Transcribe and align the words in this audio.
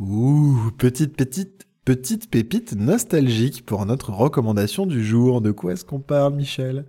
Ouh, 0.00 0.70
petite, 0.78 1.16
petite, 1.16 1.66
petite 1.84 2.30
pépite 2.30 2.74
nostalgique 2.74 3.66
pour 3.66 3.84
notre 3.84 4.12
recommandation 4.12 4.86
du 4.86 5.04
jour. 5.04 5.40
De 5.40 5.50
quoi 5.50 5.72
est-ce 5.72 5.84
qu'on 5.84 5.98
parle, 5.98 6.34
Michel? 6.34 6.86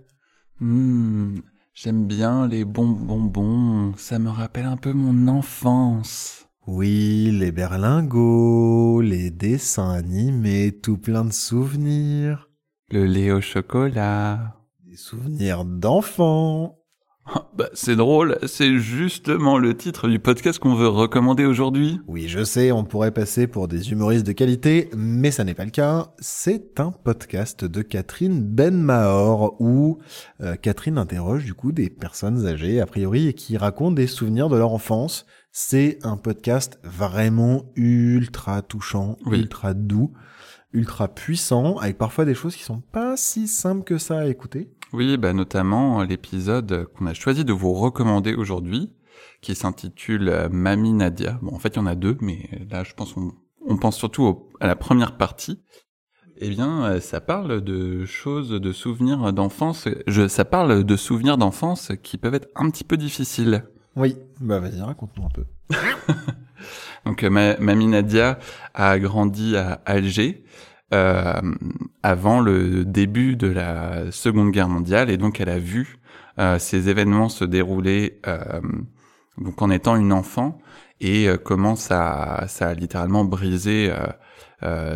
Hmm, 0.60 1.38
j'aime 1.74 2.06
bien 2.06 2.46
les 2.46 2.64
bonbons, 2.64 3.94
ça 3.96 4.20
me 4.20 4.28
rappelle 4.30 4.66
un 4.66 4.76
peu 4.76 4.92
mon 4.92 5.26
enfance. 5.26 6.46
Oui, 6.68 7.32
les 7.32 7.50
berlingots, 7.50 9.00
les 9.00 9.30
dessins 9.30 9.90
animés, 9.90 10.78
tout 10.80 10.96
plein 10.98 11.24
de 11.24 11.32
souvenirs. 11.32 12.48
Le 12.92 13.06
lait 13.06 13.32
au 13.32 13.40
chocolat. 13.40 14.56
Des 14.86 14.96
souvenirs 14.96 15.64
d'enfants. 15.64 16.79
Bah, 17.56 17.68
c'est 17.74 17.96
drôle, 17.96 18.38
c'est 18.46 18.78
justement 18.78 19.58
le 19.58 19.76
titre 19.76 20.08
du 20.08 20.18
podcast 20.18 20.58
qu'on 20.58 20.74
veut 20.74 20.88
recommander 20.88 21.44
aujourd'hui. 21.44 22.00
Oui, 22.06 22.26
je 22.26 22.42
sais, 22.42 22.72
on 22.72 22.84
pourrait 22.84 23.10
passer 23.10 23.46
pour 23.46 23.68
des 23.68 23.92
humoristes 23.92 24.26
de 24.26 24.32
qualité, 24.32 24.88
mais 24.96 25.30
ça 25.30 25.44
n'est 25.44 25.52
pas 25.54 25.66
le 25.66 25.70
cas. 25.70 26.14
C'est 26.20 26.80
un 26.80 26.90
podcast 26.90 27.64
de 27.66 27.82
Catherine 27.82 28.40
Benmahor 28.42 29.56
où 29.60 29.98
euh, 30.40 30.56
Catherine 30.56 30.96
interroge 30.96 31.44
du 31.44 31.52
coup 31.52 31.72
des 31.72 31.90
personnes 31.90 32.46
âgées 32.46 32.80
a 32.80 32.86
priori 32.86 33.28
et 33.28 33.34
qui 33.34 33.58
racontent 33.58 33.92
des 33.94 34.06
souvenirs 34.06 34.48
de 34.48 34.56
leur 34.56 34.72
enfance. 34.72 35.26
C'est 35.52 35.98
un 36.02 36.16
podcast 36.16 36.78
vraiment 36.82 37.64
ultra 37.76 38.62
touchant, 38.62 39.18
Oui. 39.26 39.40
ultra 39.40 39.74
doux, 39.74 40.12
ultra 40.72 41.08
puissant, 41.08 41.76
avec 41.76 41.98
parfois 41.98 42.24
des 42.24 42.34
choses 42.34 42.56
qui 42.56 42.62
sont 42.62 42.80
pas 42.80 43.16
si 43.18 43.48
simples 43.48 43.84
que 43.84 43.98
ça 43.98 44.20
à 44.20 44.26
écouter. 44.26 44.70
Oui, 44.92 45.16
bah 45.16 45.32
notamment 45.32 46.02
l'épisode 46.02 46.86
qu'on 46.96 47.06
a 47.06 47.14
choisi 47.14 47.44
de 47.44 47.52
vous 47.52 47.72
recommander 47.74 48.34
aujourd'hui, 48.34 48.90
qui 49.40 49.54
s'intitule 49.54 50.28
euh, 50.28 50.48
Mamie 50.50 50.92
Nadia. 50.92 51.38
Bon, 51.42 51.54
en 51.54 51.58
fait, 51.58 51.70
il 51.70 51.76
y 51.76 51.78
en 51.80 51.86
a 51.86 51.94
deux, 51.94 52.16
mais 52.20 52.48
là, 52.70 52.82
je 52.84 52.94
pense 52.94 53.16
on, 53.16 53.32
on 53.66 53.76
pense 53.76 53.96
surtout 53.96 54.24
au- 54.24 54.48
à 54.60 54.66
la 54.66 54.76
première 54.76 55.16
partie. 55.16 55.62
Eh 56.42 56.48
bien, 56.48 56.84
euh, 56.84 57.00
ça 57.00 57.20
parle 57.20 57.60
de 57.60 58.04
choses, 58.04 58.50
de 58.50 58.72
souvenirs 58.72 59.32
d'enfance. 59.32 59.86
Je, 60.06 60.26
ça 60.26 60.44
parle 60.44 60.82
de 60.84 60.96
souvenirs 60.96 61.36
d'enfance 61.38 61.92
qui 62.02 62.16
peuvent 62.18 62.34
être 62.34 62.48
un 62.56 62.68
petit 62.70 62.84
peu 62.84 62.96
difficiles. 62.96 63.64
Oui, 63.96 64.16
bah 64.40 64.58
vas-y, 64.58 64.80
raconte-nous 64.80 65.24
un 65.24 65.28
peu. 65.28 65.44
Donc, 67.06 67.22
euh, 67.24 67.30
ma, 67.30 67.56
Mamie 67.58 67.86
Nadia 67.86 68.38
a 68.74 68.98
grandi 68.98 69.56
à 69.56 69.80
Alger 69.86 70.44
euh, 70.92 71.40
avant 72.02 72.40
le 72.40 72.84
début 72.84 73.36
de 73.36 73.46
la 73.48 74.10
Seconde 74.12 74.50
Guerre 74.50 74.68
mondiale, 74.68 75.10
et 75.10 75.16
donc 75.16 75.40
elle 75.40 75.48
a 75.48 75.58
vu 75.58 75.98
euh, 76.38 76.58
ces 76.58 76.88
événements 76.88 77.28
se 77.28 77.44
dérouler 77.44 78.20
euh, 78.26 78.60
donc 79.38 79.60
en 79.62 79.70
étant 79.70 79.96
une 79.96 80.12
enfant, 80.12 80.58
et 81.00 81.28
comment 81.44 81.76
ça, 81.76 82.44
ça 82.48 82.68
a 82.68 82.74
littéralement 82.74 83.24
brisé 83.24 83.90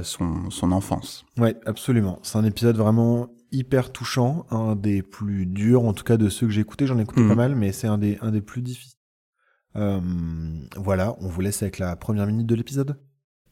son, 0.03 0.50
son 0.50 0.70
enfance. 0.72 1.25
Ouais, 1.39 1.56
absolument. 1.65 2.19
C'est 2.22 2.37
un 2.37 2.45
épisode 2.45 2.77
vraiment 2.77 3.31
hyper 3.53 3.91
touchant, 3.91 4.45
un 4.50 4.77
des 4.77 5.00
plus 5.03 5.47
durs, 5.47 5.84
en 5.87 5.95
tout 5.95 6.05
cas 6.05 6.19
de 6.19 6.28
ceux 6.28 6.47
que 6.47 6.53
j'ai 6.53 6.61
écoutés. 6.61 6.87
J'en 6.87 6.98
ai 6.98 7.03
écouté 7.03 7.22
Mhm. 7.22 7.28
pas 7.28 7.34
mal, 7.37 7.55
mais 7.55 7.72
c'est 7.72 7.87
un 7.87 7.97
des, 7.97 8.19
un 8.20 8.33
des 8.33 8.42
plus 8.42 8.61
difficiles. 8.61 8.98
Euh, 9.77 9.98
voilà, 10.77 11.17
on 11.20 11.28
vous 11.28 11.41
laisse 11.41 11.62
avec 11.62 11.78
la 11.78 11.97
première 11.97 12.27
minute 12.27 12.47
de 12.47 12.55
l'épisode. 12.55 12.98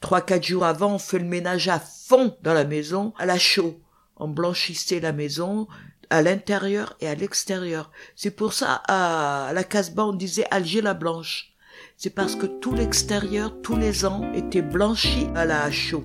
Trois, 0.02 0.20
quatre 0.20 0.44
jours 0.44 0.64
avant, 0.64 0.96
on 0.96 0.98
fait 0.98 1.20
le 1.20 1.24
ménage 1.24 1.68
à 1.68 1.78
fond 1.78 2.36
dans 2.42 2.54
la 2.54 2.64
maison, 2.64 3.14
à 3.18 3.24
la 3.24 3.38
chaux. 3.38 3.78
On 4.16 4.26
blanchissait 4.26 4.98
la 4.98 5.12
maison 5.12 5.68
à 6.10 6.22
l'intérieur 6.22 6.96
et 7.00 7.06
à 7.06 7.14
l'extérieur. 7.14 7.92
C'est 8.16 8.32
pour 8.32 8.52
ça, 8.52 8.82
à 8.88 9.52
la 9.54 9.62
Casbah, 9.62 10.06
on 10.06 10.12
disait 10.12 10.44
Alger 10.50 10.82
la 10.82 10.94
blanche. 10.94 11.52
C'est 11.96 12.10
parce 12.10 12.34
que 12.34 12.46
tout 12.46 12.74
l'extérieur, 12.74 13.54
tous 13.62 13.76
les 13.76 14.04
ans, 14.04 14.30
était 14.34 14.60
blanchi 14.60 15.28
à 15.36 15.44
la 15.44 15.70
chaux. 15.70 16.04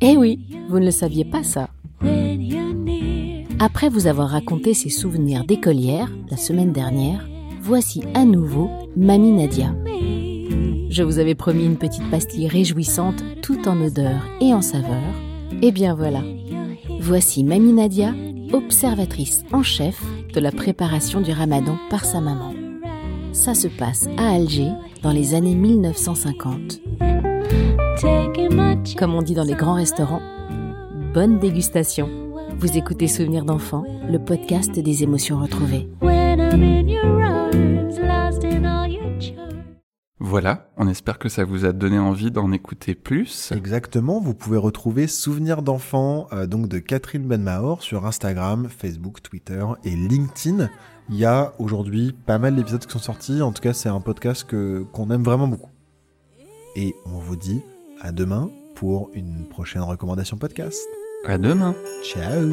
Eh 0.00 0.16
oui, 0.16 0.38
vous 0.68 0.78
ne 0.78 0.84
le 0.84 0.90
saviez 0.92 1.24
pas 1.24 1.42
ça. 1.42 1.68
Après 3.58 3.88
vous 3.88 4.06
avoir 4.06 4.28
raconté 4.30 4.74
ses 4.74 4.90
souvenirs 4.90 5.44
d'écolière 5.44 6.08
la 6.30 6.36
semaine 6.36 6.72
dernière, 6.72 7.26
voici 7.60 8.02
à 8.14 8.24
nouveau 8.24 8.70
Mamie 8.96 9.32
Nadia. 9.32 9.74
Je 10.90 11.02
vous 11.02 11.18
avais 11.18 11.34
promis 11.34 11.64
une 11.64 11.78
petite 11.78 12.08
pastille 12.10 12.46
réjouissante 12.46 13.24
tout 13.40 13.66
en 13.66 13.80
odeur 13.80 14.28
et 14.40 14.52
en 14.52 14.60
saveur. 14.60 15.00
Eh 15.62 15.72
bien 15.72 15.94
voilà. 15.94 16.20
Voici 17.00 17.42
Mamie 17.42 17.72
Nadia, 17.72 18.12
observatrice 18.52 19.44
en 19.52 19.62
chef 19.62 20.02
de 20.34 20.40
la 20.40 20.52
préparation 20.52 21.22
du 21.22 21.32
ramadan 21.32 21.78
par 21.88 22.04
sa 22.04 22.20
maman. 22.20 22.52
Ça 23.32 23.54
se 23.54 23.68
passe 23.68 24.08
à 24.18 24.34
Alger 24.34 24.72
dans 25.02 25.12
les 25.12 25.34
années 25.34 25.54
1950. 25.54 26.80
Taking 27.98 28.50
my 28.52 28.94
Comme 28.94 29.14
on 29.14 29.22
dit 29.22 29.34
dans 29.34 29.44
les 29.44 29.54
grands 29.54 29.74
restaurants, 29.76 30.22
bonne 31.14 31.38
dégustation. 31.38 32.10
Vous 32.58 32.76
écoutez 32.76 33.08
Souvenirs 33.08 33.46
d'enfants, 33.46 33.84
le 34.06 34.18
podcast 34.18 34.78
des 34.78 35.02
émotions 35.02 35.40
retrouvées. 35.40 35.88
Voilà, 40.32 40.64
on 40.78 40.88
espère 40.88 41.18
que 41.18 41.28
ça 41.28 41.44
vous 41.44 41.66
a 41.66 41.74
donné 41.74 41.98
envie 41.98 42.30
d'en 42.30 42.52
écouter 42.52 42.94
plus. 42.94 43.52
Exactement, 43.52 44.18
vous 44.18 44.32
pouvez 44.32 44.56
retrouver 44.56 45.06
Souvenirs 45.06 45.60
d'enfants 45.60 46.26
euh, 46.32 46.46
donc 46.46 46.68
de 46.68 46.78
Catherine 46.78 47.24
Benmahor 47.24 47.82
sur 47.82 48.06
Instagram, 48.06 48.66
Facebook, 48.70 49.20
Twitter 49.20 49.62
et 49.84 49.90
LinkedIn. 49.90 50.70
Il 51.10 51.16
y 51.16 51.26
a 51.26 51.52
aujourd'hui 51.58 52.14
pas 52.24 52.38
mal 52.38 52.56
d'épisodes 52.56 52.82
qui 52.82 52.90
sont 52.90 52.98
sortis. 52.98 53.42
En 53.42 53.52
tout 53.52 53.60
cas, 53.60 53.74
c'est 53.74 53.90
un 53.90 54.00
podcast 54.00 54.44
que 54.44 54.86
qu'on 54.94 55.10
aime 55.10 55.22
vraiment 55.22 55.48
beaucoup. 55.48 55.70
Et 56.76 56.94
on 57.04 57.18
vous 57.18 57.36
dit 57.36 57.60
à 58.00 58.10
demain 58.10 58.48
pour 58.74 59.10
une 59.12 59.44
prochaine 59.50 59.82
recommandation 59.82 60.38
podcast. 60.38 60.80
À 61.26 61.36
demain. 61.36 61.74
Ciao 62.02 62.52